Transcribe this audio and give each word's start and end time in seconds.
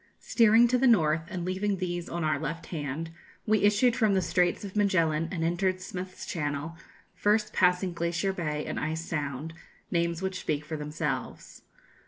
Steering 0.19 0.67
to 0.67 0.79
the 0.79 0.87
north, 0.87 1.21
and 1.29 1.45
leaving 1.45 1.77
these 1.77 2.09
on 2.09 2.23
our 2.23 2.39
left 2.39 2.65
hand, 2.73 3.11
we 3.45 3.61
issued 3.61 3.95
from 3.95 4.15
the 4.15 4.21
Straits 4.23 4.65
of 4.65 4.75
Magellan, 4.75 5.29
and 5.31 5.43
entered 5.43 5.79
Smyth's 5.79 6.25
Channel, 6.25 6.75
first 7.13 7.53
passing 7.53 7.93
Glacier 7.93 8.33
Bay 8.33 8.65
and 8.65 8.79
Ice 8.79 9.05
Sound, 9.05 9.53
names 9.91 10.19
which 10.23 10.39
speak 10.39 10.65
for 10.65 10.75
themselves. 10.75 11.61